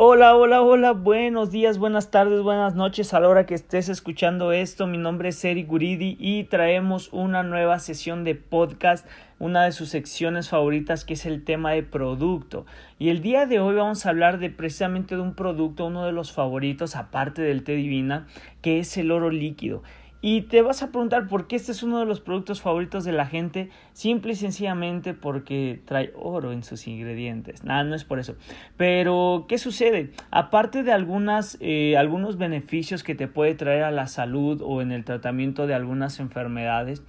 [0.00, 4.52] Hola, hola, hola, buenos días, buenas tardes, buenas noches a la hora que estés escuchando
[4.52, 4.86] esto.
[4.86, 9.04] Mi nombre es Eri Guridi y traemos una nueva sesión de podcast,
[9.40, 12.64] una de sus secciones favoritas que es el tema de producto.
[13.00, 16.12] Y el día de hoy vamos a hablar de precisamente de un producto, uno de
[16.12, 18.28] los favoritos aparte del té divina,
[18.62, 19.82] que es el oro líquido.
[20.20, 23.12] Y te vas a preguntar por qué este es uno de los productos favoritos de
[23.12, 27.62] la gente, simple y sencillamente porque trae oro en sus ingredientes.
[27.62, 28.34] Nada, no es por eso.
[28.76, 30.10] Pero, ¿qué sucede?
[30.32, 34.90] Aparte de algunas, eh, algunos beneficios que te puede traer a la salud o en
[34.90, 37.04] el tratamiento de algunas enfermedades,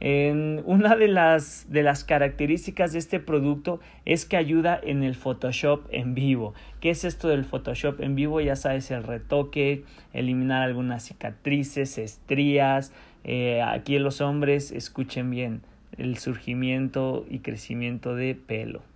[0.00, 5.14] en una de las, de las características de este producto es que ayuda en el
[5.14, 6.54] Photoshop en vivo.
[6.80, 8.40] ¿Qué es esto del Photoshop en vivo?
[8.40, 12.92] Ya sabes, el retoque, eliminar algunas cicatrices, estrías.
[13.24, 15.60] Eh, aquí los hombres escuchen bien
[15.98, 18.89] el surgimiento y crecimiento de pelo.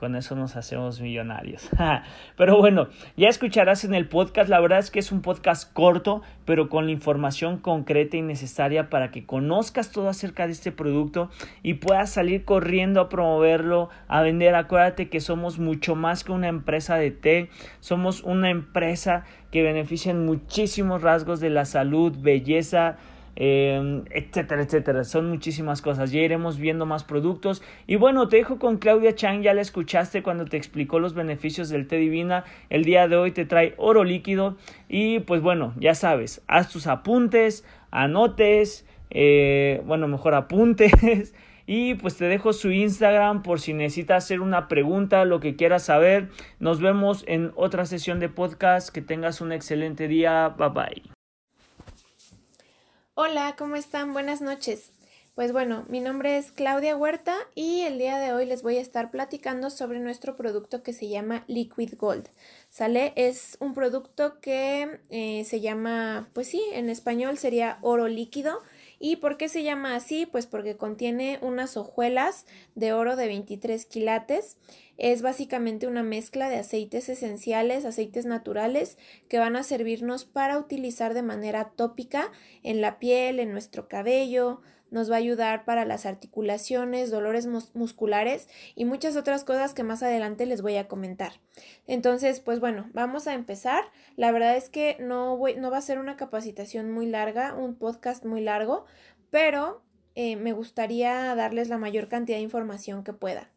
[0.00, 1.68] Con eso nos hacemos millonarios.
[2.38, 4.48] pero bueno, ya escucharás en el podcast.
[4.48, 8.88] La verdad es que es un podcast corto, pero con la información concreta y necesaria
[8.88, 11.28] para que conozcas todo acerca de este producto
[11.62, 14.54] y puedas salir corriendo a promoverlo, a vender.
[14.54, 17.50] Acuérdate que somos mucho más que una empresa de té.
[17.80, 22.96] Somos una empresa que beneficia en muchísimos rasgos de la salud, belleza,
[23.42, 25.02] Em, etcétera, etcétera.
[25.02, 26.12] Son muchísimas cosas.
[26.12, 27.62] Ya iremos viendo más productos.
[27.86, 29.40] Y bueno, te dejo con Claudia Chang.
[29.40, 32.44] Ya la escuchaste cuando te explicó los beneficios del té divina.
[32.68, 34.58] El día de hoy te trae oro líquido.
[34.90, 41.34] Y pues bueno, ya sabes, haz tus apuntes, anotes, eh, bueno, mejor apuntes.
[41.72, 45.84] Y pues te dejo su Instagram por si necesitas hacer una pregunta, lo que quieras
[45.84, 46.28] saber.
[46.58, 48.88] Nos vemos en otra sesión de podcast.
[48.92, 50.48] Que tengas un excelente día.
[50.58, 51.19] Bye bye.
[53.14, 54.12] Hola, ¿cómo están?
[54.12, 54.92] Buenas noches.
[55.34, 58.80] Pues bueno, mi nombre es Claudia Huerta y el día de hoy les voy a
[58.80, 62.28] estar platicando sobre nuestro producto que se llama Liquid Gold.
[62.68, 63.12] ¿Sale?
[63.16, 68.60] Es un producto que eh, se llama, pues sí, en español sería oro líquido.
[69.02, 70.26] ¿Y por qué se llama así?
[70.26, 74.58] Pues porque contiene unas hojuelas de oro de 23 quilates.
[74.98, 78.98] Es básicamente una mezcla de aceites esenciales, aceites naturales,
[79.30, 82.30] que van a servirnos para utilizar de manera tópica
[82.62, 88.48] en la piel, en nuestro cabello, nos va a ayudar para las articulaciones, dolores musculares
[88.74, 91.32] y muchas otras cosas que más adelante les voy a comentar.
[91.86, 93.84] Entonces, pues bueno, vamos a empezar.
[94.16, 98.24] La verdad es que no, no va a ser una capacitación muy larga, un podcast
[98.24, 98.84] muy largo,
[99.30, 99.82] pero
[100.16, 103.48] eh, me gustaría darles la mayor cantidad de información que pueda.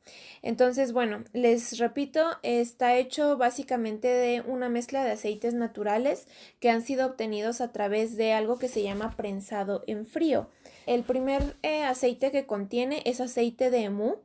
[0.43, 6.27] Entonces, bueno, les repito, está hecho básicamente de una mezcla de aceites naturales
[6.59, 10.49] que han sido obtenidos a través de algo que se llama prensado en frío.
[10.85, 14.15] El primer eh, aceite que contiene es aceite de emu,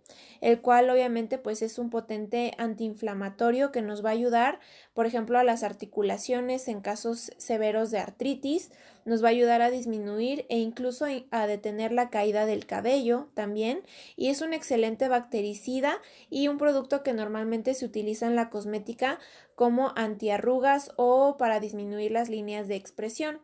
[0.40, 4.58] el cual obviamente pues es un potente antiinflamatorio que nos va a ayudar,
[4.92, 8.70] por ejemplo, a las articulaciones en casos severos de artritis,
[9.04, 13.82] nos va a ayudar a disminuir e incluso a detener la caída del cabello también,
[14.16, 15.98] y es un excelente bactericida
[16.28, 19.18] y un producto que normalmente se utiliza en la cosmética
[19.54, 23.40] como antiarrugas o para disminuir las líneas de expresión.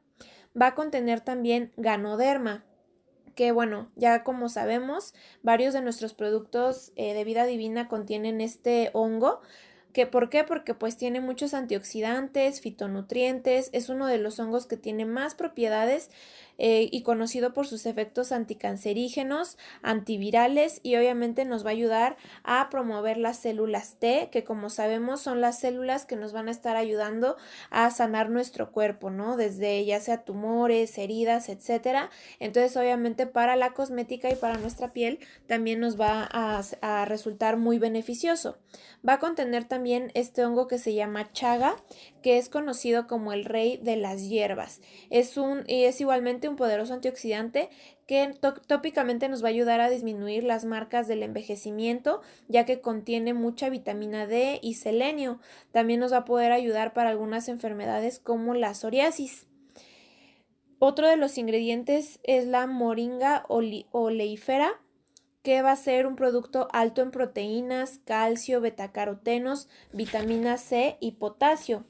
[0.60, 2.64] Va a contener también ganoderma,
[3.34, 8.90] que bueno, ya como sabemos, varios de nuestros productos eh, de vida divina contienen este
[8.92, 9.40] hongo.
[9.94, 10.42] ¿Que ¿Por qué?
[10.42, 16.10] Porque pues tiene muchos antioxidantes, fitonutrientes, es uno de los hongos que tiene más propiedades
[16.58, 22.68] eh, y conocido por sus efectos anticancerígenos, antivirales y obviamente nos va a ayudar a
[22.70, 26.76] promover las células T, que como sabemos son las células que nos van a estar
[26.76, 27.36] ayudando
[27.70, 29.36] a sanar nuestro cuerpo, ¿no?
[29.36, 32.10] Desde ya sea tumores, heridas, etcétera.
[32.40, 37.56] Entonces, obviamente para la cosmética y para nuestra piel también nos va a, a resultar
[37.58, 38.58] muy beneficioso.
[39.06, 41.76] Va a contener también este hongo que se llama chaga,
[42.22, 44.80] que es conocido como el rey de las hierbas.
[45.10, 47.68] Es un y es igualmente un poderoso antioxidante
[48.06, 48.34] que
[48.66, 53.70] tópicamente nos va a ayudar a disminuir las marcas del envejecimiento, ya que contiene mucha
[53.70, 55.40] vitamina D y selenio.
[55.72, 59.46] También nos va a poder ayudar para algunas enfermedades como la psoriasis.
[60.78, 64.80] Otro de los ingredientes es la moringa oleífera,
[65.44, 71.84] que va a ser un producto alto en proteínas, calcio, betacarotenos, vitamina C y potasio.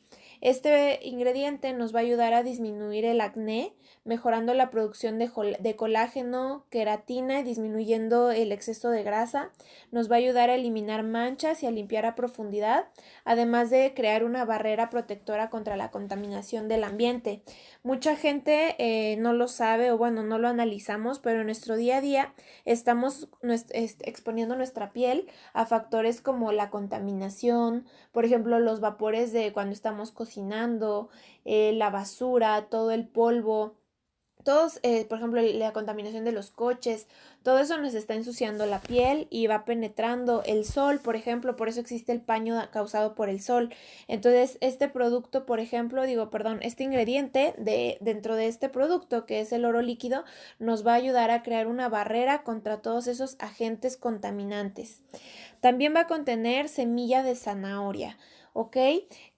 [0.44, 3.73] Este ingrediente nos va a ayudar a disminuir el acné,
[4.05, 9.52] mejorando la producción de, colágeno, queratina y disminuyendo el exceso de grasa.
[9.91, 12.88] Nos va a ayudar a eliminar manchas y a limpiar a profundidad,
[13.25, 17.43] además de crear una barrera protectora contra la contaminación del ambiente.
[17.82, 21.97] Mucha gente eh, no lo sabe o bueno, no lo analizamos, pero en nuestro día
[21.97, 22.35] a día
[22.67, 23.31] estamos
[23.70, 30.11] exponiendo nuestra piel a factores como la contaminación, por ejemplo, los vapores de cuando estamos
[30.11, 30.33] cocinando,
[31.44, 33.76] eh, la basura, todo el polvo,
[34.44, 37.08] todos, eh, por ejemplo, la contaminación de los coches,
[37.42, 41.69] todo eso nos está ensuciando la piel y va penetrando el sol, por ejemplo, por
[41.69, 43.75] eso existe el paño causado por el sol.
[44.06, 49.40] Entonces, este producto, por ejemplo, digo, perdón, este ingrediente de dentro de este producto, que
[49.40, 50.25] es el oro líquido,
[50.58, 55.00] nos va a ayudar a crear una barrera contra todos esos agentes contaminantes.
[55.60, 58.19] También va a contener semilla de zanahoria.
[58.54, 58.76] ¿ok?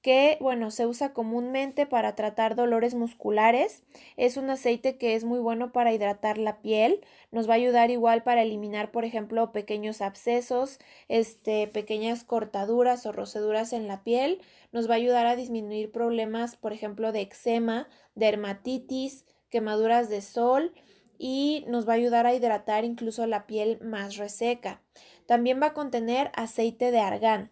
[0.07, 3.83] Que, bueno, se usa comúnmente para tratar dolores musculares.
[4.17, 7.01] Es un aceite que es muy bueno para hidratar la piel.
[7.33, 13.11] Nos va a ayudar igual para eliminar, por ejemplo, pequeños abscesos, este, pequeñas cortaduras o
[13.11, 14.41] roceduras en la piel.
[14.71, 20.73] Nos va a ayudar a disminuir problemas, por ejemplo, de eczema, dermatitis, quemaduras de sol
[21.19, 24.81] y nos va a ayudar a hidratar incluso la piel más reseca.
[25.27, 27.51] También va a contener aceite de argán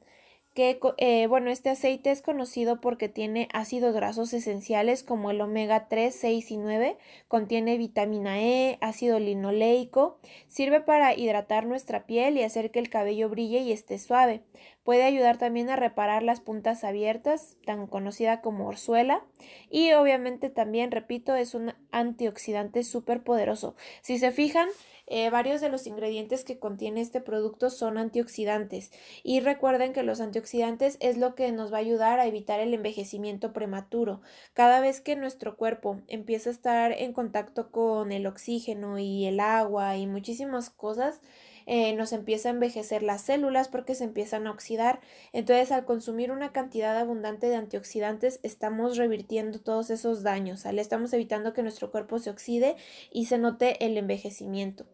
[0.56, 6.14] eh, bueno, este aceite es conocido porque tiene ácidos grasos esenciales como el omega 3,
[6.14, 6.96] 6 y 9,
[7.26, 13.28] contiene vitamina E, ácido linoleico, sirve para hidratar nuestra piel y hacer que el cabello
[13.28, 14.42] brille y esté suave.
[14.84, 19.24] Puede ayudar también a reparar las puntas abiertas, tan conocida como orzuela,
[19.70, 23.74] y obviamente también, repito, es un antioxidante súper poderoso.
[24.02, 24.68] Si se fijan,
[25.06, 28.90] eh, varios de los ingredientes que contiene este producto son antioxidantes
[29.22, 32.72] y recuerden que los antioxidantes es lo que nos va a ayudar a evitar el
[32.72, 34.22] envejecimiento prematuro.
[34.54, 39.40] Cada vez que nuestro cuerpo empieza a estar en contacto con el oxígeno y el
[39.40, 41.20] agua y muchísimas cosas,
[41.66, 45.00] eh, nos empieza a envejecer las células porque se empiezan a oxidar.
[45.32, 51.54] Entonces, al consumir una cantidad abundante de antioxidantes, estamos revirtiendo todos esos daños, Estamos evitando
[51.54, 52.76] que nuestro cuerpo se oxide
[53.10, 54.84] y se note el envejecimiento.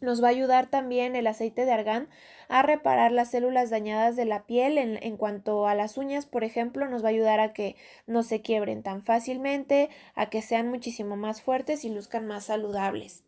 [0.00, 2.08] Nos va a ayudar también el aceite de argán
[2.48, 4.78] a reparar las células dañadas de la piel.
[4.78, 7.76] En, en, cuanto a las uñas, por ejemplo, nos va a ayudar a que
[8.06, 13.24] no se quiebren tan fácilmente, a que sean muchísimo más fuertes y luzcan más saludables.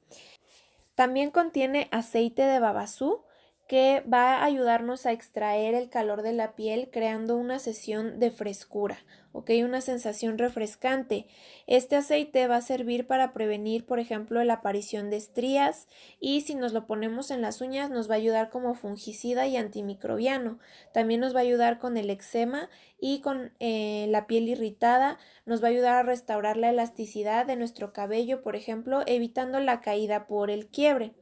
[0.99, 3.21] También contiene aceite de babasú
[3.69, 8.31] que va a ayudarnos a extraer el calor de la piel creando una sesión de
[8.31, 8.99] frescura,
[9.33, 9.51] ¿ok?
[9.63, 11.27] Una sensación refrescante.
[11.67, 15.87] Este aceite va a servir para prevenir, por ejemplo, la aparición de estrías
[16.19, 19.59] y si nos lo ponemos en las uñas nos va a ayudar como fungicida y
[19.59, 20.59] antimicrobiano.
[20.95, 25.19] También nos va a ayudar con el eczema y con eh, la piel irritada.
[25.45, 29.83] Nos va a ayudar a restaurar la elasticidad de nuestro cabello, por ejemplo, evitando la
[29.83, 31.13] caída por el quiebre.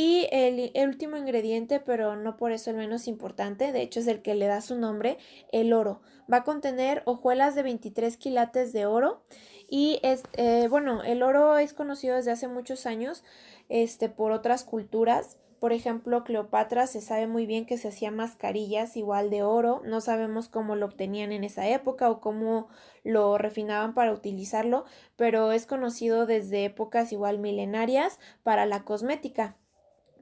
[0.00, 4.22] Y el, último ingrediente, pero no por eso el menos importante, de hecho es el
[4.22, 5.18] que le da su nombre,
[5.50, 6.02] el oro.
[6.32, 9.24] Va a contener hojuelas de 23 quilates de oro
[9.68, 13.24] y es, eh, bueno, el oro es conocido desde hace muchos años
[13.68, 15.36] este, por otras culturas.
[15.58, 19.82] Por ejemplo, Cleopatra se sabe muy bien que se hacía mascarillas igual de oro.
[19.84, 22.68] No sabemos cómo lo obtenían en esa época o cómo
[23.02, 24.84] lo refinaban para utilizarlo,
[25.16, 29.56] pero es conocido desde épocas igual milenarias para la cosmética.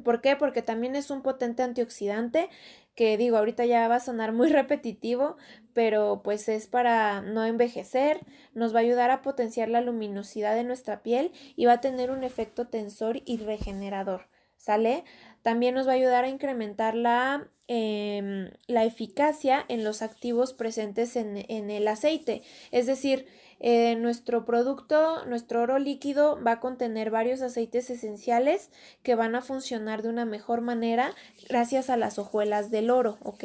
[0.04, 0.37] ¿Por qué?
[0.37, 2.48] Porque también es un potente antioxidante
[2.96, 5.37] que digo, ahorita ya va a sonar muy repetitivo,
[5.72, 8.20] pero pues es para no envejecer,
[8.54, 12.10] nos va a ayudar a potenciar la luminosidad de nuestra piel y va a tener
[12.10, 15.04] un efecto tensor y regenerador, ¿sale?
[15.43, 21.16] También nos va a ayudar a incrementar la, em, la eficacia en los activos presentes
[21.16, 23.26] en, en el aceite, es decir,
[23.60, 28.70] eh, nuestro producto, nuestro oro líquido va a contener varios aceites esenciales
[29.02, 31.14] que van a funcionar de una mejor manera
[31.48, 33.44] gracias a las hojuelas del oro, ¿ok?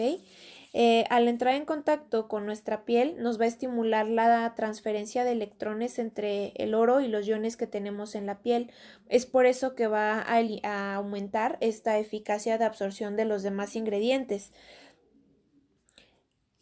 [0.73, 5.33] Eh, al entrar en contacto con nuestra piel nos va a estimular la transferencia de
[5.33, 8.71] electrones entre el oro y los iones que tenemos en la piel.
[9.09, 14.53] Es por eso que va a aumentar esta eficacia de absorción de los demás ingredientes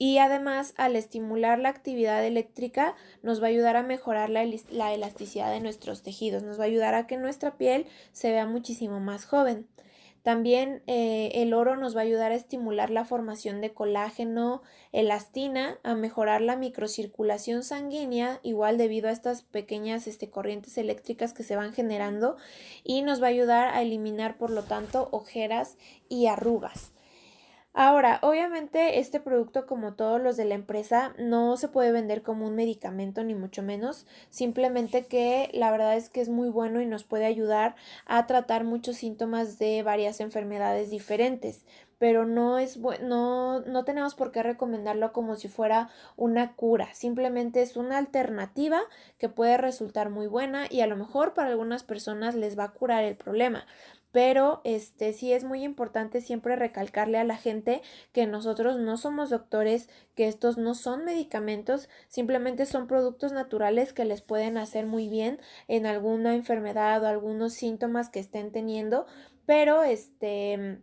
[0.01, 5.51] y además al estimular la actividad eléctrica nos va a ayudar a mejorar la, elasticidad
[5.51, 9.25] de nuestros tejidos, nos va a ayudar a que nuestra piel se vea muchísimo más
[9.25, 9.67] joven.
[10.23, 15.79] También eh, el oro nos va a ayudar a estimular la formación de colágeno, elastina,
[15.83, 21.55] a mejorar la microcirculación sanguínea, igual debido a estas pequeñas este, corrientes eléctricas que se
[21.55, 22.37] van generando,
[22.83, 25.77] y nos va a ayudar a eliminar, por lo tanto, ojeras
[26.09, 26.91] y arrugas.
[27.81, 32.45] Ahora, obviamente este producto como todos los de la empresa no se puede vender como
[32.45, 36.85] un medicamento ni mucho menos, simplemente que la verdad es que es muy bueno y
[36.85, 41.63] nos puede ayudar a tratar muchos síntomas de varias enfermedades diferentes.
[41.99, 47.61] Pero no es no, no tenemos por qué recomendarlo como si fuera una cura, simplemente
[47.61, 48.81] es una alternativa
[49.17, 52.71] que puede resultar muy buena y a lo mejor para algunas personas les va a
[52.71, 53.65] curar el problema
[54.11, 59.29] pero este sí es muy importante siempre recalcarle a la gente que nosotros no somos
[59.29, 65.07] doctores, que estos no son medicamentos, simplemente son productos naturales que les pueden hacer muy
[65.07, 69.05] bien en alguna enfermedad o algunos síntomas que estén teniendo,
[69.45, 70.81] pero este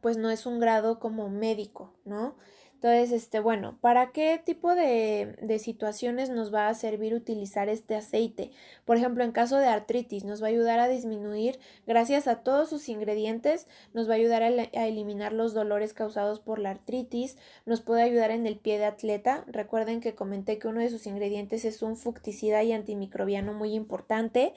[0.00, 2.36] pues no es un grado como médico, ¿no?
[2.82, 7.94] Entonces, este, bueno, ¿para qué tipo de, de, situaciones nos va a servir utilizar este
[7.94, 8.52] aceite?
[8.86, 12.70] Por ejemplo, en caso de artritis, nos va a ayudar a disminuir, gracias a todos
[12.70, 17.82] sus ingredientes, nos va a ayudar a, eliminar los dolores causados por la artritis, nos
[17.82, 19.44] puede ayudar en el pie de atleta.
[19.46, 24.54] Recuerden que comenté que uno de sus ingredientes es un fucticida y antimicrobiano muy importante.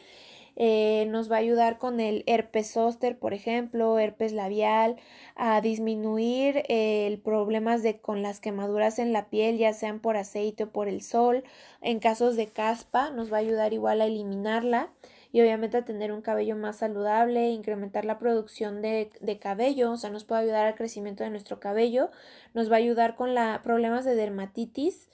[0.56, 4.98] Eh, nos va a ayudar con el herpes zóster, por ejemplo, herpes labial,
[5.36, 10.18] a disminuir eh, el problemas de con las quemaduras en la piel, ya sean por
[10.18, 11.44] aceite o por el sol.
[11.82, 14.90] En casos de caspa, nos va a ayudar igual a eliminarla
[15.32, 19.98] y obviamente a tener un cabello más saludable, incrementar la producción de, de, cabello, o
[19.98, 22.12] sea, nos puede ayudar al crecimiento de nuestro cabello,
[22.54, 25.10] nos va a ayudar con la, problemas de dermatitis,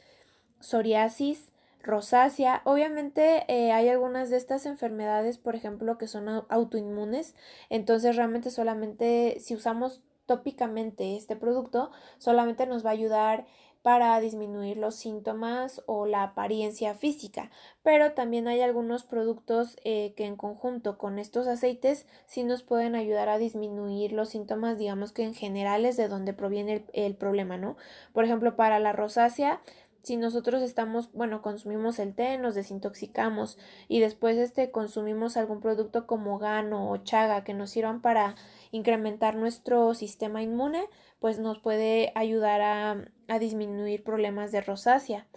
[0.59, 2.61] psoriasis, rosácea.
[2.65, 7.35] Obviamente eh, hay algunas de estas enfermedades, por ejemplo, que son autoinmunes,
[7.69, 13.47] entonces realmente solamente si usamos tópicamente este producto, solamente nos va a ayudar
[13.81, 17.49] para disminuir los síntomas o la apariencia física,
[17.81, 22.93] pero también hay algunos productos eh, que en conjunto con estos aceites sí nos pueden
[22.95, 27.57] ayudar a disminuir los síntomas, digamos que en generales de donde proviene el, el problema,
[27.57, 27.77] ¿no?
[28.11, 29.61] Por ejemplo, para la rosácea
[30.03, 36.07] si nosotros estamos, bueno, consumimos el té, nos desintoxicamos y después este consumimos algún producto
[36.07, 38.35] como gano o chaga que nos sirvan para
[38.71, 40.85] incrementar nuestro sistema inmune,
[41.19, 45.27] pues nos puede ayudar a, a disminuir problemas de rosácea.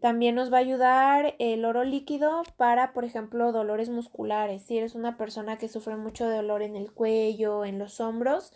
[0.00, 4.62] También nos va a ayudar el oro líquido para, por ejemplo, dolores musculares.
[4.62, 8.52] Si eres una persona que sufre mucho de dolor en el cuello, en los hombros,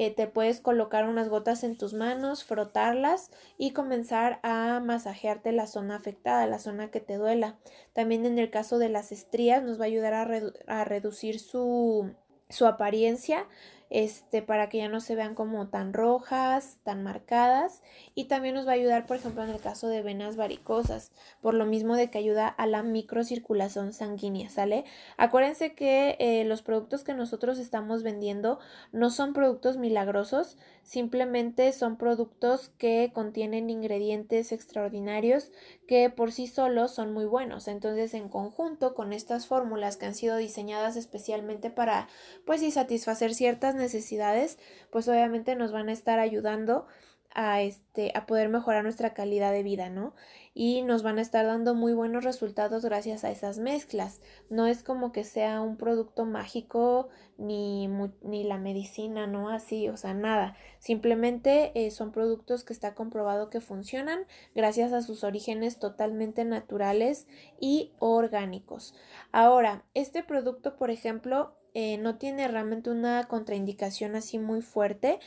[0.00, 5.66] eh, te puedes colocar unas gotas en tus manos, frotarlas y comenzar a masajearte la
[5.66, 7.58] zona afectada, la zona que te duela.
[7.94, 10.28] También en el caso de las estrías nos va a ayudar a,
[10.68, 12.14] a reducir su,
[12.48, 13.48] su apariencia
[13.90, 17.82] este, para que ya no se vean como tan rojas, tan marcadas
[18.14, 21.54] y también nos va a ayudar, por ejemplo, en el caso de venas varicosas, por
[21.54, 24.84] lo mismo de que ayuda a la microcirculación sanguínea, ¿sale?
[25.16, 28.58] Acuérdense que eh, los productos que nosotros estamos vendiendo
[28.92, 30.56] no son productos milagrosos,
[30.88, 35.52] simplemente son productos que contienen ingredientes extraordinarios
[35.86, 37.68] que por sí solos son muy buenos.
[37.68, 42.08] Entonces, en conjunto con estas fórmulas que han sido diseñadas especialmente para,
[42.46, 44.58] pues, y satisfacer ciertas necesidades,
[44.90, 46.86] pues obviamente nos van a estar ayudando
[47.34, 50.14] a este a poder mejorar nuestra calidad de vida, ¿no?
[50.54, 54.20] Y nos van a estar dando muy buenos resultados gracias a esas mezclas.
[54.50, 57.88] No es como que sea un producto mágico ni,
[58.22, 59.50] ni la medicina, ¿no?
[59.50, 60.56] Así, o sea, nada.
[60.80, 64.20] Simplemente eh, son productos que está comprobado que funcionan
[64.54, 67.28] gracias a sus orígenes totalmente naturales
[67.60, 68.94] y orgánicos.
[69.30, 75.20] Ahora, este producto, por ejemplo, eh, no tiene realmente una contraindicación así muy fuerte.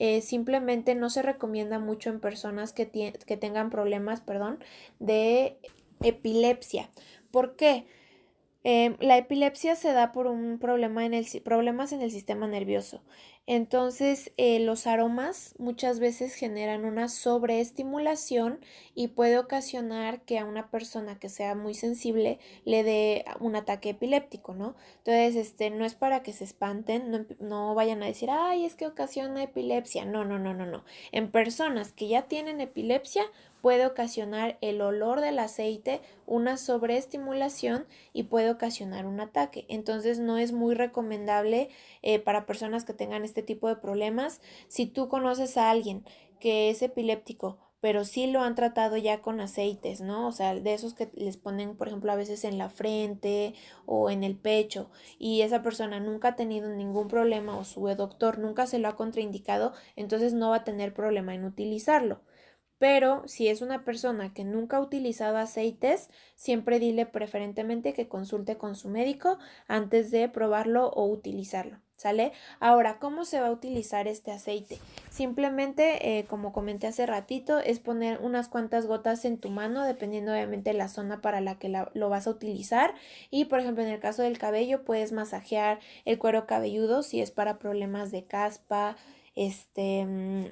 [0.00, 4.58] Eh, simplemente no se recomienda mucho en personas que, que tengan problemas, perdón,
[4.98, 5.58] de
[6.02, 6.88] epilepsia.
[7.30, 7.84] ¿Por qué?
[8.64, 13.02] Em, la epilepsia se da por un problema en el, problemas en el sistema nervioso.
[13.46, 18.60] Entonces, eh, los aromas muchas veces generan una sobreestimulación
[18.94, 23.90] y puede ocasionar que a una persona que sea muy sensible le dé un ataque
[23.90, 24.76] epiléptico, ¿no?
[24.98, 28.76] Entonces, este, no es para que se espanten, no, no vayan a decir, ay, es
[28.76, 30.04] que ocasiona epilepsia.
[30.04, 30.84] No, no, no, no, no.
[31.10, 33.24] En personas que ya tienen epilepsia,
[33.60, 39.66] puede ocasionar el olor del aceite, una sobreestimulación y puede ocasionar un ataque.
[39.68, 41.68] Entonces no es muy recomendable
[42.02, 44.40] eh, para personas que tengan este tipo de problemas.
[44.68, 46.04] Si tú conoces a alguien
[46.40, 50.28] que es epiléptico, pero sí lo han tratado ya con aceites, ¿no?
[50.28, 53.54] O sea, de esos que les ponen, por ejemplo, a veces en la frente
[53.86, 58.38] o en el pecho y esa persona nunca ha tenido ningún problema o su doctor
[58.38, 62.22] nunca se lo ha contraindicado, entonces no va a tener problema en utilizarlo
[62.78, 68.58] Pero si es una persona que nunca ha utilizado aceites, siempre dile preferentemente que consulte
[68.58, 71.80] con su médico antes de probarlo o utilizarlo.
[72.00, 72.32] ¿Sale?
[72.60, 74.78] Ahora, ¿cómo se va a utilizar este aceite?
[75.10, 80.32] Simplemente, eh, como comenté hace ratito, es poner unas cuantas gotas en tu mano, dependiendo
[80.32, 82.94] obviamente la zona para la que lo vas a utilizar.
[83.30, 87.32] Y, por ejemplo, en el caso del cabello, puedes masajear el cuero cabelludo si es
[87.32, 88.96] para problemas de caspa,
[89.34, 90.46] este mm,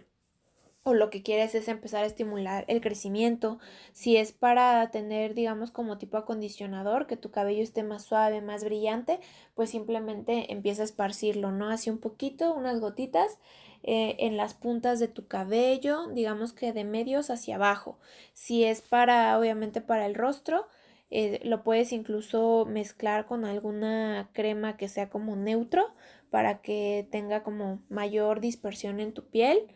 [0.88, 3.58] o lo que quieres es empezar a estimular el crecimiento,
[3.92, 8.64] si es para tener, digamos, como tipo acondicionador, que tu cabello esté más suave, más
[8.64, 9.20] brillante,
[9.54, 11.68] pues simplemente empieza a esparcirlo, ¿no?
[11.68, 13.38] Así un poquito, unas gotitas
[13.82, 17.98] eh, en las puntas de tu cabello, digamos que de medios hacia abajo.
[18.32, 20.66] Si es para, obviamente, para el rostro,
[21.10, 25.94] eh, lo puedes incluso mezclar con alguna crema que sea como neutro
[26.30, 29.68] para que tenga como mayor dispersión en tu piel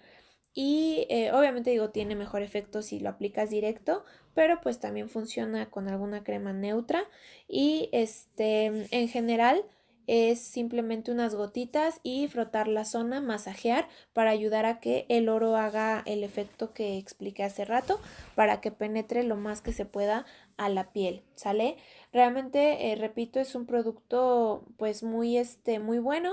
[0.55, 4.05] y eh, obviamente digo tiene mejor efecto si lo aplicas directo
[4.35, 7.05] pero pues también funciona con alguna crema neutra
[7.49, 9.65] y este en general
[10.07, 15.57] es simplemente unas gotitas y frotar la zona, masajear para ayudar a que el oro
[15.57, 18.01] haga el efecto que expliqué hace rato,
[18.35, 21.77] para que penetre lo más que se pueda a la piel, ¿sale?
[22.13, 26.33] Realmente, eh, repito, es un producto pues muy, este, muy bueno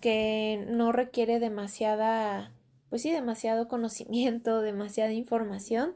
[0.00, 2.52] que no requiere demasiada
[2.96, 5.94] pues sí, demasiado conocimiento, demasiada información.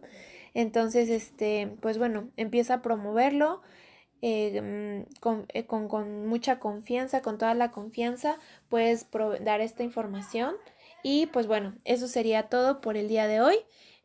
[0.52, 3.62] Entonces, este, pues bueno, empieza a promoverlo
[4.20, 8.36] eh, mm, eh, con, con, mucha confianza, con toda la confianza,
[8.68, 9.06] puedes
[9.40, 10.56] dar esta información.
[11.02, 13.56] Y pues bueno, eso sería todo por el día de hoy.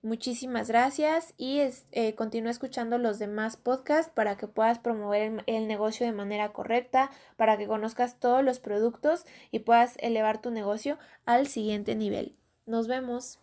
[0.01, 1.59] Muchísimas gracias y
[1.91, 7.11] eh, continúa escuchando los demás podcasts para que puedas promover el, negocio de manera correcta,
[7.35, 12.37] para que conozcas todos los productos y puedas elevar tu negocio al siguiente nivel.
[12.65, 13.39] Nos vemos.